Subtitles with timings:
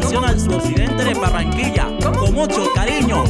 [0.00, 3.24] canción al suroccidente de Barranquilla, con mucho cariño.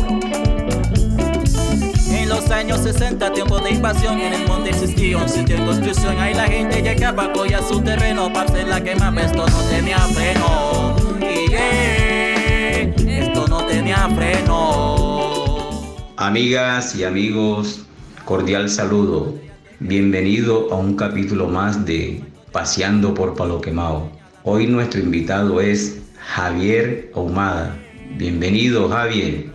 [2.11, 6.19] En los años 60, tiempo de invasión, en el monte existía un sitio de construcción.
[6.19, 10.97] Ahí la gente llegaba, cogía su terreno, para hacer la quema, esto no tenía freno.
[11.21, 15.69] Y esto no tenía freno.
[16.17, 17.81] Amigas y amigos,
[18.25, 19.35] cordial saludo.
[19.81, 24.09] Bienvenido a un capítulo más de Paseando por Palo Quemado.
[24.45, 26.00] Hoy nuestro invitado es
[26.31, 27.77] Javier Ahumada.
[28.17, 29.47] Bienvenido, Javier.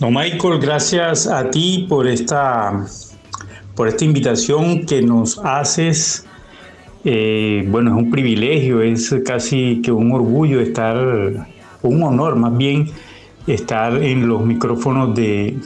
[0.00, 2.84] No, Michael, gracias a ti por esta,
[3.74, 6.26] por esta invitación que nos haces.
[7.06, 10.98] Eh, bueno, es un privilegio, es casi que un orgullo estar,
[11.82, 12.90] un honor más bien,
[13.46, 15.56] estar en los micrófonos de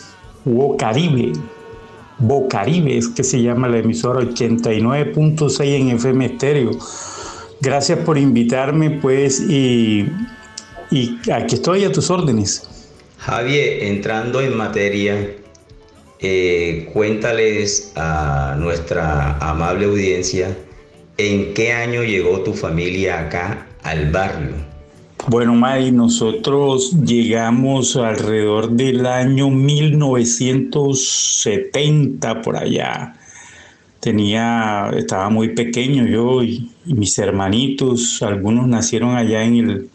[0.79, 1.33] Caribe.
[2.19, 6.71] Bocaribe es que se llama la emisora 89.6 en FM estéreo.
[7.61, 10.07] Gracias por invitarme, pues, y,
[10.95, 12.69] y aquí estoy a tus órdenes.
[13.19, 15.35] Javier, entrando en materia,
[16.21, 20.57] eh, cuéntales a nuestra amable audiencia
[21.17, 24.55] en qué año llegó tu familia acá al barrio.
[25.27, 33.15] Bueno, May, nosotros llegamos alrededor del año 1970 por allá.
[34.01, 39.89] Tenía, estaba muy pequeño yo y, mis hermanitos, algunos nacieron allá en el,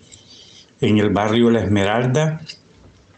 [0.82, 2.42] en el barrio La Esmeralda.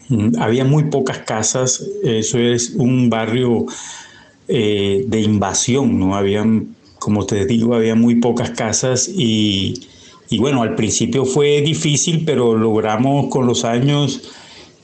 [0.10, 3.66] Mm, había muy pocas casas, eso es un barrio
[4.48, 6.16] eh, de invasión, ¿no?
[6.16, 9.88] Habían, como te digo, había muy pocas casas y
[10.40, 14.32] bueno, al principio fue difícil, pero logramos con los años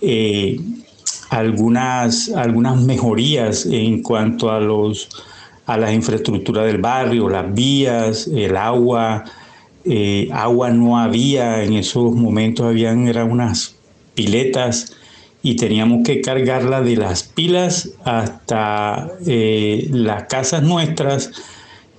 [0.01, 0.59] eh,
[1.29, 5.09] algunas, algunas mejorías en cuanto a, los,
[5.65, 9.23] a la infraestructura del barrio, las vías, el agua.
[9.89, 13.75] Eh, agua no había en esos momentos, habían eran unas
[14.15, 14.97] piletas
[15.41, 21.31] y teníamos que cargarla de las pilas hasta eh, las casas nuestras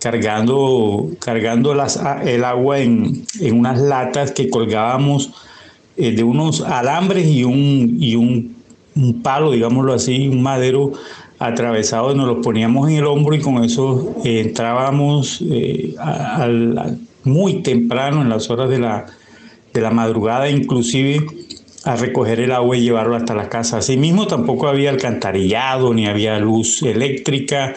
[0.00, 5.30] cargando, cargando las, el agua en, unas latas que colgábamos
[5.96, 8.56] eh, de unos alambres y un, y un,
[9.22, 10.92] palo, digámoslo así, un madero
[11.38, 15.94] atravesado, nos lo poníamos en el hombro y con eso entrábamos eh,
[17.28, 19.06] muy temprano en las horas de la,
[19.72, 21.24] de la madrugada, inclusive
[21.84, 23.78] a recoger el agua y llevarlo hasta la casa.
[23.78, 27.74] Asimismo, tampoco había alcantarillado ni había luz eléctrica.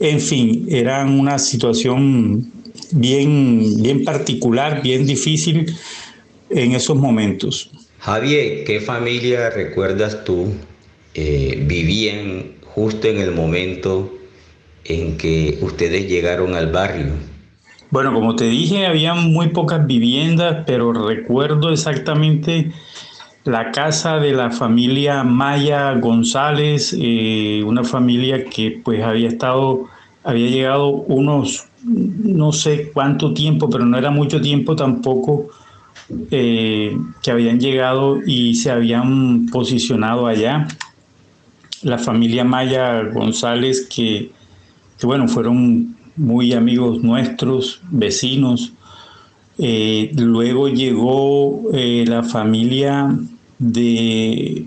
[0.00, 2.50] En fin, era una situación
[2.90, 5.74] bien, bien particular, bien difícil
[6.50, 7.70] en esos momentos.
[8.00, 10.52] Javier, ¿qué familia recuerdas tú
[11.14, 14.12] eh, vivían justo en el momento
[14.84, 17.12] en que ustedes llegaron al barrio?
[17.94, 22.72] Bueno, como te dije, había muy pocas viviendas, pero recuerdo exactamente
[23.44, 29.84] la casa de la familia Maya González, eh, una familia que pues había estado,
[30.24, 35.50] había llegado unos, no sé cuánto tiempo, pero no era mucho tiempo tampoco,
[36.32, 40.66] eh, que habían llegado y se habían posicionado allá.
[41.82, 44.32] La familia Maya González, que,
[44.98, 48.72] que bueno, fueron muy amigos nuestros, vecinos.
[49.58, 53.16] Eh, luego llegó la familia
[53.58, 54.66] de,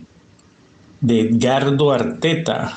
[1.02, 2.74] de Edgardo Arteta.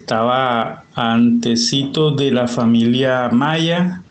[0.00, 4.02] Estaba antecito de la familia Maya,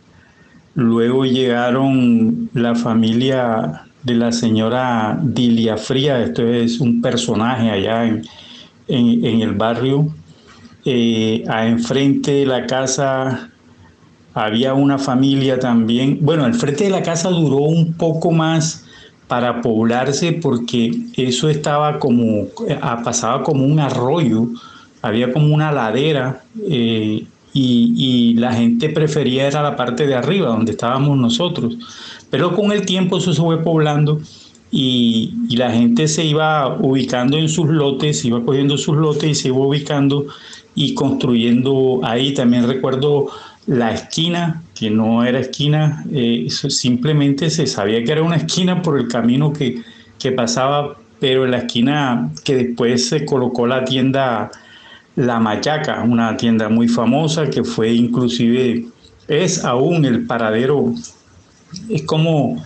[0.76, 9.42] luego llegaron la familia de la señora Dilia Fría, esto es un personaje allá en,
[9.42, 10.14] el barrio.
[10.86, 13.50] Eh, a enfrente de la casa
[14.34, 16.20] había una familia también.
[16.22, 18.86] Bueno, al frente de la casa duró un poco más
[19.28, 24.48] para poblarse porque eso estaba como, eh, pasaba como un arroyo,
[25.02, 30.72] había como una ladera eh, y, la gente prefería era la parte de arriba, donde
[30.72, 31.78] estábamos nosotros.
[32.30, 34.20] Pero con el tiempo eso se fue poblando
[34.72, 39.36] y, y, la gente se iba ubicando en sus lotes, iba cogiendo sus lotes y
[39.36, 40.26] se iba ubicando
[40.74, 42.34] y construyendo ahí.
[42.34, 43.28] También recuerdo
[43.66, 49.00] la esquina, que no era esquina, eh, simplemente se sabía que era una esquina por
[49.00, 49.82] el camino que,
[50.38, 54.52] pasaba, pero en la esquina que después se colocó la tienda
[55.18, 58.86] La Machaca, una tienda muy famosa que fue inclusive,
[59.28, 60.94] es aún el paradero,
[61.90, 62.64] es como,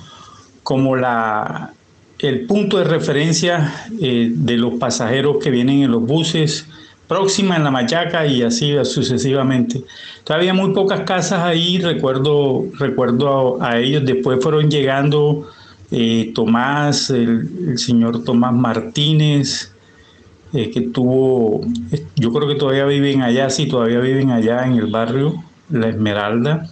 [0.61, 1.73] como la,
[2.19, 6.67] el punto de referencia eh, de los pasajeros que vienen en los buses
[7.07, 9.83] próxima en la Machaca y así sucesivamente.
[10.23, 15.47] Todavía muy pocas casas ahí, recuerdo, recuerdo a, ellos, después fueron llegando
[15.91, 19.71] eh, Tomás, el, señor Tomás Martínez,
[20.53, 21.61] eh, que tuvo,
[22.15, 26.69] yo creo que todavía viven allá, sí, todavía viven allá en el barrio La Esmeralda.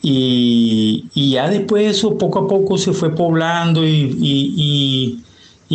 [0.00, 5.22] Y, ya después de eso, poco a poco se fue poblando y,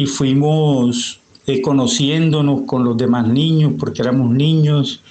[0.07, 5.01] fuimos eh, conociéndonos con los demás niños, porque éramos niños.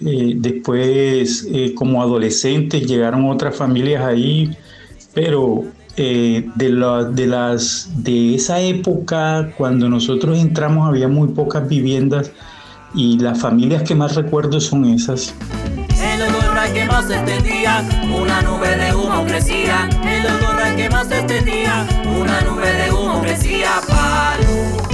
[0.00, 1.46] después,
[1.76, 4.50] como adolescentes, llegaron otras familias ahí,
[5.14, 5.64] pero
[5.94, 6.70] eh, de,
[7.12, 12.30] de, las, de esa época, cuando nosotros entramos, había muy pocas viviendas
[12.94, 15.34] y las familias que más recuerdo son esas.
[15.90, 19.88] El olor a que más extendía, una nube de humo crecía.
[20.02, 21.86] El olor a que más extendía,
[22.18, 23.72] una nube de humo crecía.
[23.86, 24.91] Palo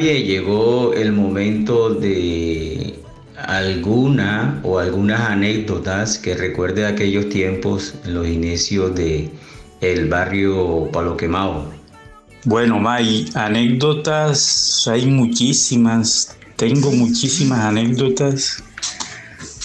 [0.00, 2.94] Llegó el momento de
[3.36, 9.30] alguna o algunas anécdotas que recuerde aquellos tiempos, los inicios de
[9.80, 11.70] el barrio Palo Quemado.
[12.44, 16.36] Bueno, May, anécdotas hay muchísimas.
[16.56, 18.62] Tengo muchísimas anécdotas,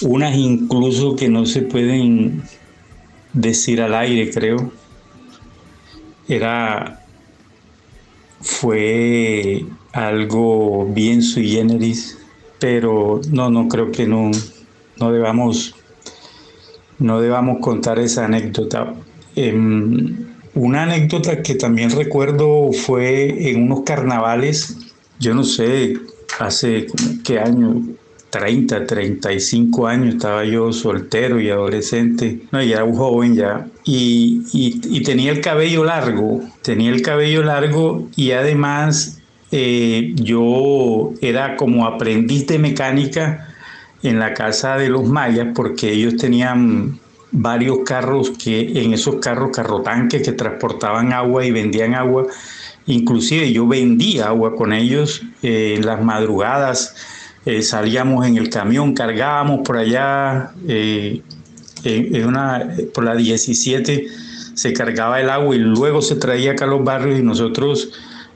[0.01, 2.44] unas incluso que no se pueden
[3.34, 4.72] decir al aire, creo.
[6.27, 7.01] Era
[8.42, 12.18] fue algo bien sui generis,
[12.60, 14.32] pero no, no creo que no,
[14.98, 15.76] no debamos,
[17.00, 18.94] no debamos contar esa anécdota.
[19.36, 24.78] Em, una anécdota que también recuerdo fue en unos carnavales,
[25.20, 25.98] yo no sé,
[26.40, 26.88] hace
[27.24, 27.82] qué año,
[28.32, 34.44] 30, 35 años, estaba yo soltero y adolescente, no, ya era un joven ya, y,
[34.54, 39.21] y, tenía el cabello largo, tenía el cabello largo y además
[39.51, 43.48] eh, yo era como aprendiz de mecánica
[44.03, 47.00] en la casa de los mayas porque ellos tenían
[47.31, 52.27] varios carros que en esos carros, carrotanques que transportaban agua y vendían agua,
[52.88, 56.95] inclusive yo vendía agua con ellos eh, en las madrugadas
[57.45, 64.07] eh, salíamos en el camión, cargábamos por allá, en, una, por la 17
[64.53, 67.92] se cargaba el agua y luego se traía acá a los barrios y nosotros,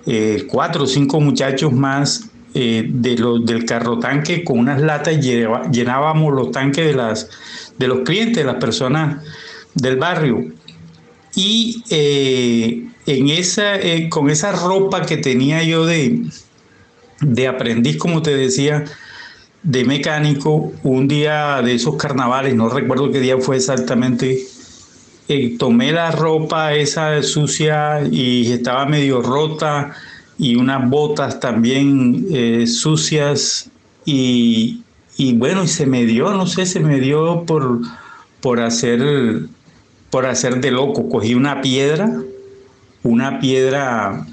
[0.06, 6.34] eh, cuatro o cinco muchachos más de los, del carro tanque con unas latas llenábamos
[6.34, 7.30] los tanques de, las,
[7.78, 9.22] de los clientes, de las personas
[9.74, 10.54] del barrio.
[11.36, 13.74] Y en esa,
[14.10, 16.24] con esa ropa que tenía yo de,
[17.20, 18.86] de aprendiz, como te decía,
[19.66, 24.40] de mecánico, un día de esos carnavales, no recuerdo qué día fue exactamente,
[25.28, 29.94] eh, tomé la ropa esa sucia y estaba medio rota
[30.38, 33.70] y unas botas también eh, sucias
[34.06, 34.82] y,
[35.36, 37.82] bueno, y se me dio, no sé, se me dio por,
[38.42, 39.48] por hacer
[40.16, 41.10] por hacer de loco.
[41.10, 42.10] Cogí una piedra,
[43.04, 44.26] una piedra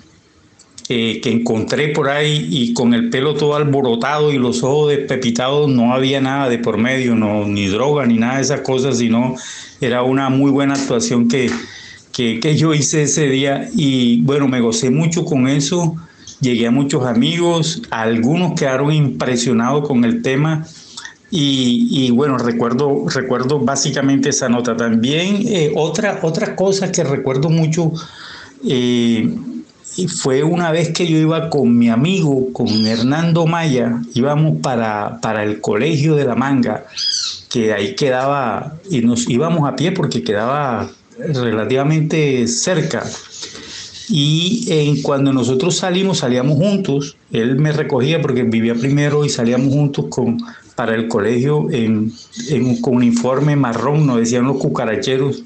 [0.89, 5.95] que encontré por ahí y con el pelo todo alborotado y los ojos despepitados, no
[5.95, 9.37] había nada de por medio, no, ni droga ni nada de esas cosas, sino
[9.81, 11.51] era una muy buena actuación que,
[12.13, 15.97] que, que yo hice ese día y bueno, me gocé mucho con eso,
[16.41, 20.67] llegué a muchos amigos, algunos quedaron impresionados con el tema.
[21.35, 24.77] Y, y, bueno, recuerdo, recuerdo básicamente esa nota.
[24.77, 27.91] También eh, otra, otra cosa que recuerdo mucho,
[28.69, 29.35] eh,
[29.97, 35.19] y fue una vez que yo iba con mi amigo, con Hernando Maya, íbamos para,
[35.21, 36.87] para el colegio de la manga,
[37.51, 43.05] que ahí quedaba, y nos íbamos a pie porque quedaba relativamente cerca.
[44.09, 49.73] Y en, cuando nosotros salimos, salíamos juntos, él me recogía porque vivía primero y salíamos
[49.73, 50.39] juntos con,
[50.75, 52.13] para el colegio en,
[52.49, 55.45] en, con uniforme marrón, nos decían los cucaracheros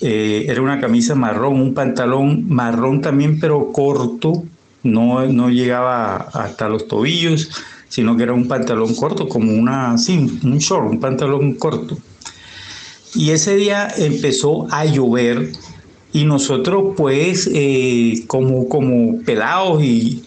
[0.00, 4.44] eh, era una camisa marrón, un pantalón marrón también, pero corto,
[4.82, 7.50] no, no llegaba hasta los tobillos,
[7.88, 11.96] sino que era un pantalón corto, como una, sí, un short, un pantalón corto.
[13.14, 15.52] Y ese día empezó a llover
[16.12, 20.24] y nosotros pues eh, como, como pelados y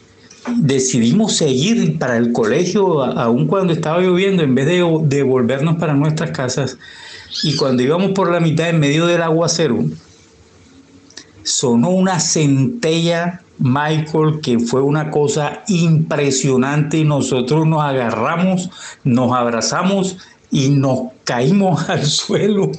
[0.56, 5.94] decidimos seguir para el colegio aun cuando estaba lloviendo en vez de, de volvernos para
[5.94, 6.78] nuestras casas
[7.44, 9.86] y cuando íbamos por la mitad en medio del aguacero,
[11.44, 16.98] sonó una centella, Michael, que fue una cosa impresionante.
[16.98, 18.70] Y nosotros nos agarramos,
[19.04, 20.18] nos abrazamos
[20.52, 22.72] y nos caímos al suelo.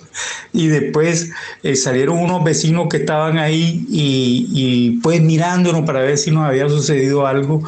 [0.52, 1.30] Y después
[1.62, 6.68] eh, salieron unos vecinos que estaban ahí y, pues mirándonos para ver si nos había
[6.68, 7.62] sucedido algo,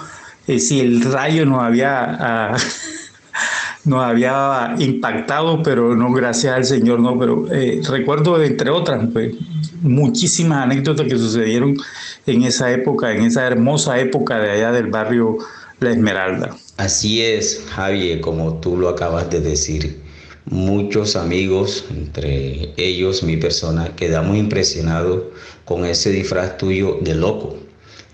[0.47, 2.56] eh, si el rayo nos había, ah,
[3.85, 9.35] nos había impactado, pero no gracias al Señor, no, pero eh, recuerdo entre otras, pues,
[9.83, 11.77] muchísimas anécdotas que sucedieron
[12.27, 15.39] en esa época, en esa hermosa época de allá del barrio
[15.81, 16.57] La Esmeralda.
[16.77, 20.01] Así es, Javier, como tú lo acabas de decir.
[20.47, 25.23] Muchos amigos, entre ellos mi persona, quedamos impresionados
[25.65, 27.57] con ese disfraz tuyo de loco.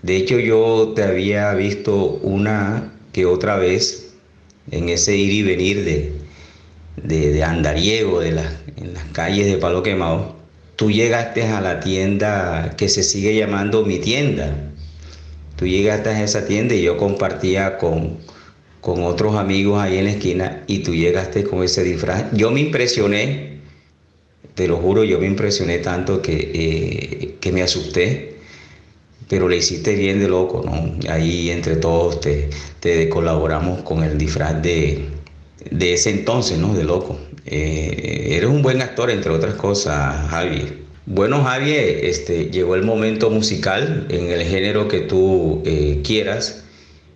[0.03, 4.06] De hecho, yo te había visto una que otra vez
[4.71, 6.11] en ese ir y venir de,
[7.03, 10.35] de, andariego de en las calles de Palo Quemado.
[10.75, 14.71] Tú llegaste a la tienda que se sigue llamando mi tienda.
[15.55, 18.19] Tú llegaste a esa tienda y yo compartía con,
[18.81, 22.25] con otros amigos ahí en la esquina y tú llegaste con ese disfraz.
[22.31, 23.59] Yo me impresioné,
[24.53, 28.36] te lo juro, yo me impresioné tanto que, eh, que me asusté,
[29.29, 31.11] pero le hiciste bien de loco, ¿no?
[31.11, 35.05] Ahí entre todos te, te colaboramos con el disfraz de,
[35.69, 36.73] de ese entonces, ¿no?
[36.73, 37.17] De loco.
[37.45, 40.87] Eh, eres un buen actor, entre otras cosas, Javier.
[41.05, 46.63] Bueno, Javier, este, llegó el momento musical en el género que tú eh, quieras.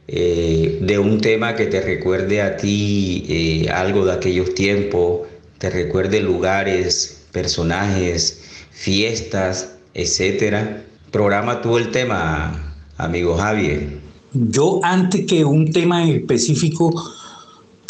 [0.07, 5.27] Eh, de un tema que te recuerde a ti eh, algo de aquellos tiempos,
[5.57, 10.83] te recuerde lugares, personajes, fiestas, etcétera.
[11.11, 13.99] Programa tú el tema, amigo Javier.
[14.33, 16.93] Yo antes que un tema específico,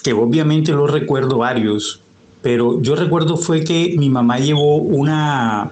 [0.03, 2.01] que obviamente lo recuerdo varios,
[2.41, 5.71] pero yo recuerdo fue que mi mamá llevó una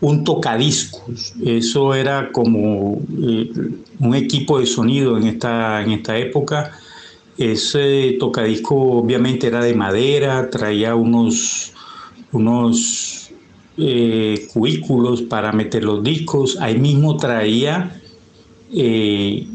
[0.00, 1.32] un tocadiscos.
[1.44, 3.50] Eso era como eh,
[3.98, 6.72] un equipo de sonido en esta, en esta época.
[7.38, 11.72] Ese tocadisco obviamente era de madera, traía unos,
[12.32, 13.07] unos
[13.78, 16.58] eh, cubículos para meter los discos.
[16.60, 18.00] Ahí mismo traía
[18.74, 19.46] eh,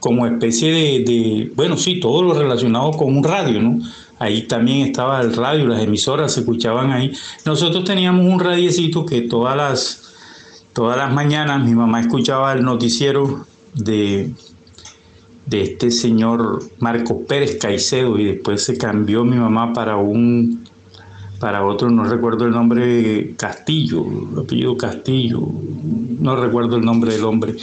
[0.00, 3.78] como especie de, bueno, sí, todo lo relacionado con un radio, ¿no?
[4.18, 7.12] Ahí también estaba el radio, las emisoras se escuchaban ahí.
[7.46, 10.12] Nosotros teníamos un radiecito que todas las,
[10.72, 14.32] todas las mañanas mi mamá escuchaba el noticiero de,
[15.46, 20.67] de este señor Marco Pérez Caicedo y después se cambió mi mamá para un
[21.38, 25.40] para otro no recuerdo el nombre Castillo, el apellido Castillo,
[26.20, 27.54] no recuerdo el nombre del hombre.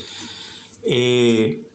[0.84, 1.65] Eh,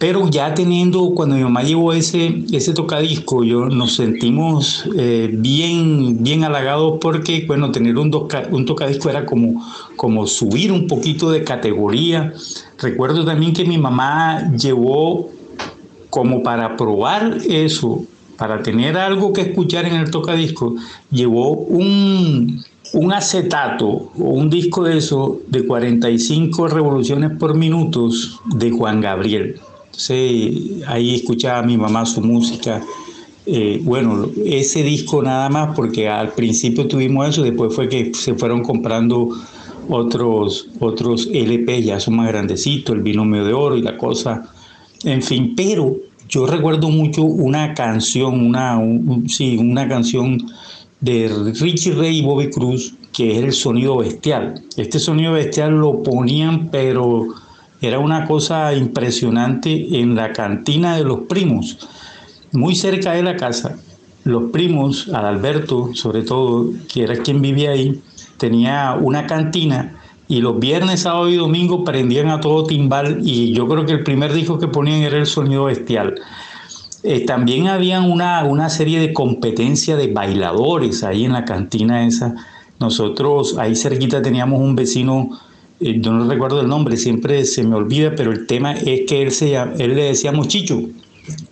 [0.00, 6.22] pero ya teniendo, cuando mi mamá llevó ese, ese tocadisco, yo nos sentimos eh, bien,
[6.22, 8.10] bien halagados porque, bueno, tener un,
[8.50, 9.62] un tocadisco era como,
[9.96, 12.32] como subir un poquito de categoría.
[12.78, 15.28] Recuerdo también que mi mamá llevó
[16.08, 18.06] como para probar eso,
[18.40, 20.74] para tener algo que escuchar en el tocadisco,
[21.10, 28.70] llevó un, un acetato o un disco de eso de 45 revoluciones por minutos de
[28.70, 29.60] Juan Gabriel.
[29.90, 32.82] Sí, ahí escuchaba a mi mamá su música.
[33.44, 38.32] Eh, bueno, ese disco nada más, porque al principio tuvimos eso, después fue que se
[38.36, 39.36] fueron comprando
[39.90, 44.50] otros, otros LP, ya son más grandecitos, el binomio de oro y la cosa,
[45.04, 45.94] en fin, pero
[46.30, 48.80] yo recuerdo mucho una canción, una,
[49.26, 50.38] sí, una canción
[51.00, 51.28] de
[51.60, 54.62] Richie Ray y Bobby Cruz, que es el sonido bestial.
[54.76, 57.26] Este sonido bestial lo ponían, pero
[57.80, 61.78] era una cosa impresionante en la cantina de los primos,
[62.52, 63.76] muy cerca de la casa.
[64.22, 68.00] Los primos, Adalberto sobre todo, que era quien vivía ahí,
[68.36, 69.99] tenía una cantina
[70.30, 74.04] y los viernes, sábado y domingo prendían a todo timbal y yo creo que el
[74.04, 76.14] primer disco que ponían era el sonido bestial.
[77.02, 82.36] Eh, también había una, una serie de competencia de bailadores ahí en la cantina esa.
[82.78, 85.30] Nosotros ahí cerquita teníamos un vecino
[85.80, 89.22] eh, yo no recuerdo el nombre, siempre se me olvida, pero el tema es que
[89.22, 90.80] él, se, él le decíamos Chicho,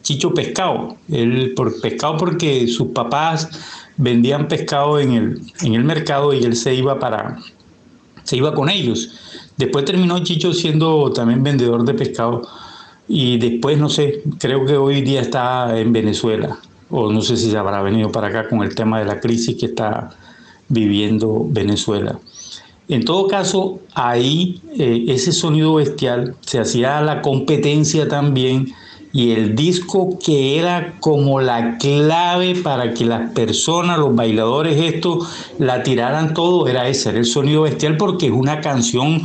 [0.03, 3.49] Chicho Pescado, él por pescado porque sus papás
[3.97, 7.39] vendían pescado en el, en el mercado y él se iba para,
[8.29, 9.09] se iba con ellos.
[9.57, 12.43] Después terminó Chicho siendo también vendedor de pescado
[13.09, 16.59] y después, no sé, creo que hoy día está en Venezuela
[16.91, 19.57] o no sé si se habrá venido para acá con el tema de la crisis
[19.57, 20.11] que está
[20.69, 22.19] viviendo Venezuela.
[22.89, 28.75] En todo caso, ahí eh, ese sonido bestial se hacía la competencia también
[29.13, 35.27] y el disco que era como la clave para que las personas, los bailadores, esto
[35.59, 39.23] la tiraran todo, era ese, era el sonido bestial porque es una canción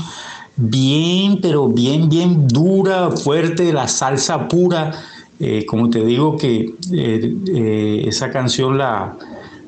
[0.55, 4.91] bien, pero bien, bien dura, fuerte, la salsa pura.
[5.39, 9.17] Eh, como te digo que eh, esa canción la,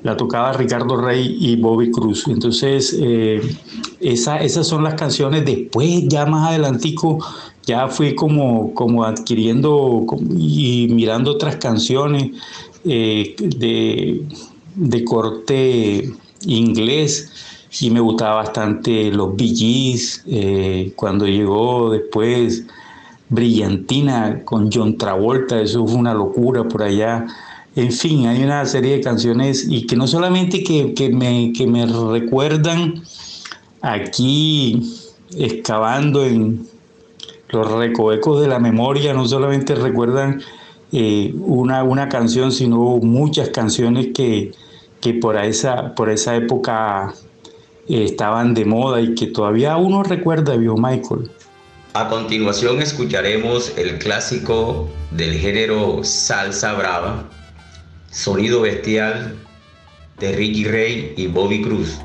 [0.04, 2.26] la, tocaba Ricardo Rey y Bobby Cruz.
[2.28, 2.98] Entonces,
[4.00, 5.44] esa, esas son las canciones.
[5.44, 7.18] Después, ya más adelantico,
[7.66, 10.06] ya fui como, como adquiriendo
[10.38, 12.32] y mirando otras canciones
[12.84, 14.24] de,
[14.76, 16.12] de corte
[16.46, 17.32] inglés
[17.82, 22.66] y me gustaba bastante los Bee eh, cuando llegó después
[23.30, 27.26] Brillantina con John Travolta, eso fue una locura por allá.
[27.76, 31.68] En fin, hay una serie de canciones y que no solamente que, que, me, que
[31.68, 33.04] me recuerdan
[33.82, 34.82] aquí
[35.36, 36.66] excavando en
[37.50, 40.42] los recovecos de la memoria, no solamente recuerdan
[40.92, 44.52] eh, una, una canción, sino muchas canciones que,
[45.02, 47.14] que por esa, por esa época
[47.88, 51.30] eh, estaban de moda y que todavía uno recuerda, vio Michael.
[51.94, 57.30] A continuación escucharemos el clásico del género salsa brava,
[58.12, 59.36] Sonido Bestial
[60.20, 62.00] de Ricky Ray y Bobby Cruz.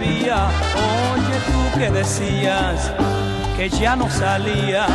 [0.00, 2.92] Oye tú que decías
[3.56, 4.86] que ya no salía.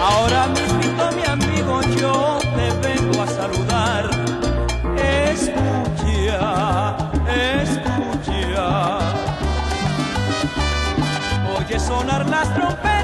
[0.00, 4.10] Ahora mismo mi amigo yo te vengo a saludar.
[5.30, 6.96] Escucha,
[7.62, 8.98] escucha.
[11.56, 12.95] Oye sonar las trompetas,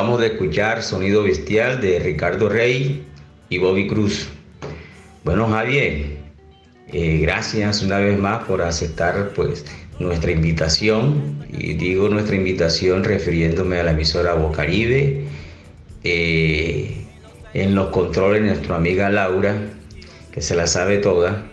[0.00, 3.04] Acabamos de escuchar Sonido Bestial de Ricardo Rey
[3.50, 4.28] y Bobby Cruz.
[5.24, 6.16] Bueno, Javier,
[6.90, 9.66] eh, gracias una vez más por aceptar pues
[9.98, 11.44] nuestra invitación.
[11.52, 15.24] Y digo nuestra invitación refiriéndome a la emisora Bocaribe.
[16.02, 17.04] Eh,
[17.52, 19.54] en los controles nuestra amiga Laura,
[20.32, 21.44] que se la sabe toda.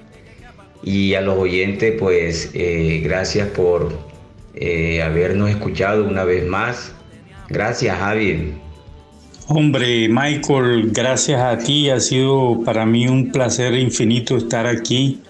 [0.84, 3.92] Y a los oyentes, pues eh, gracias por
[5.04, 6.94] habernos escuchado una vez más.
[7.50, 8.68] Gracias, Javier.
[9.50, 11.90] Hombre, Michael, gracias a ti.
[11.90, 15.22] Ha sido para mí un placer infinito estar aquí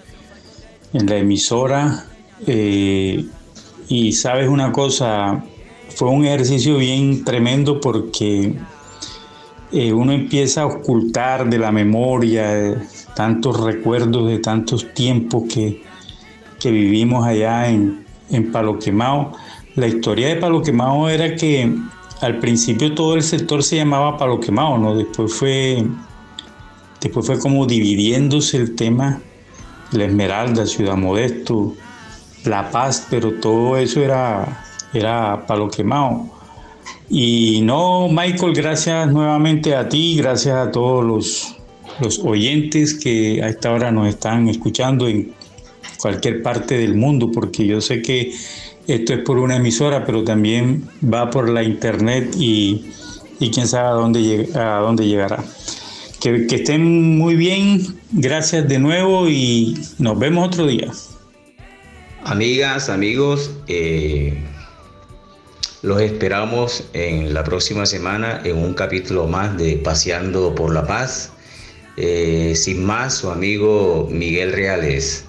[0.93, 2.05] en la emisora.
[2.47, 3.25] Eh,
[3.89, 5.43] y sabes una cosa,
[5.95, 8.55] fue un ejercicio bien tremendo porque
[9.71, 12.81] eh, uno empieza a ocultar de la memoria
[13.15, 15.83] tantos recuerdos de tantos tiempos que,
[16.59, 19.33] que vivimos allá en, en Palo Quemado.
[19.75, 21.71] La historia de Palo Quemado era que
[22.21, 24.95] al principio todo el sector se llamaba Palo Quemado, ¿no?
[24.95, 25.85] Después fue,
[27.01, 29.21] después fue como dividiéndose el tema,
[29.91, 31.75] la Esmeralda, Ciudad Modesto,
[32.43, 36.29] La Paz, pero todo eso era, era Palo Quemado.
[37.09, 41.55] Y no, Michael, gracias nuevamente a ti, gracias a todos los,
[42.01, 45.33] los oyentes que a esta hora nos están escuchando en
[45.99, 48.33] cualquier parte del mundo, porque yo sé que
[48.87, 52.91] esto es por una emisora, pero también va por la internet y,
[53.39, 55.43] quién sabe a dónde, a dónde llegará.
[56.21, 60.91] Que, estén muy bien, gracias de nuevo y nos vemos otro día.
[62.23, 64.41] Amigas, amigos, eh,
[65.81, 71.31] los esperamos en la próxima semana en un capítulo más de Paseando por la Paz.
[71.97, 75.25] Eh, sin más, su amigo Miguel Reales.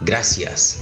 [0.00, 0.80] Gracias.